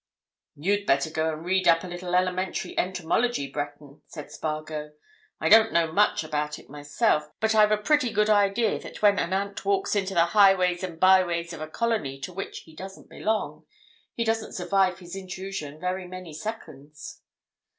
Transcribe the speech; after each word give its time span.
"You'd 0.55 0.87
better 0.87 1.11
go 1.11 1.31
and 1.31 1.45
read 1.45 1.67
up 1.67 1.83
a 1.83 1.87
little 1.87 2.15
elementary 2.15 2.75
entomology, 2.75 3.45
Breton," 3.51 4.01
said 4.07 4.31
Spargo. 4.31 4.93
"I 5.39 5.47
don't 5.47 5.71
know 5.71 5.91
much 5.91 6.23
about 6.23 6.57
it 6.57 6.71
myself, 6.71 7.29
but 7.39 7.53
I've 7.53 7.69
a 7.71 7.77
pretty 7.77 8.11
good 8.11 8.27
idea 8.27 8.79
that 8.79 9.03
when 9.03 9.19
an 9.19 9.31
ant 9.31 9.63
walks 9.63 9.95
into 9.95 10.15
the 10.15 10.25
highways 10.25 10.81
and 10.81 10.99
byways 10.99 11.53
of 11.53 11.61
a 11.61 11.67
colony 11.67 12.19
to 12.21 12.33
which 12.33 12.61
he 12.61 12.75
doesn't 12.75 13.09
belong 13.11 13.67
he 14.15 14.23
doesn't 14.23 14.53
survive 14.53 14.97
his 14.97 15.15
intrusion 15.15 15.79
by 15.79 15.93
many 16.07 16.33
seconds." 16.33 17.21